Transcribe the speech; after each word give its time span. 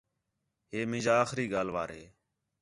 ہے 0.71 0.79
مینجا 0.89 1.13
آخری 1.23 1.45
ڳالھ 1.53 1.71
وار 1.75 1.89
ہے 1.97 2.03